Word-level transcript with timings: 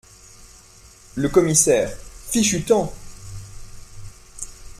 Le 1.13 1.29
Commissaire 1.29 1.95
Fichu 2.27 2.63
temps!… 2.63 2.91